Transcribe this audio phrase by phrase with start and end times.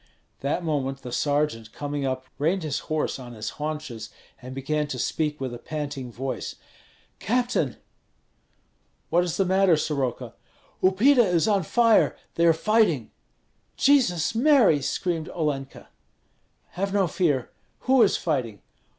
[0.39, 4.09] That moment the sergeant coming up, reined his horse on his haunches,
[4.41, 6.55] and began to speak with a panting voice:
[7.19, 7.77] "Captain!"
[9.11, 10.33] "What is the matter, Soroka?"
[10.81, 13.11] "Upita is on fire; they are fighting!"
[13.77, 15.89] "Jesus Mary!" screamed Olenka.
[16.69, 17.51] "Have no fear!
[17.81, 18.63] Who is fighting?"